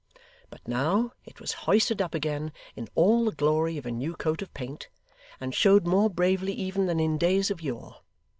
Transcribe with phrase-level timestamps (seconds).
[0.49, 4.41] But, now, it was hoisted up again in all the glory of a new coat
[4.41, 4.89] of paint,
[5.39, 7.97] and showed more bravely even than in days of yore.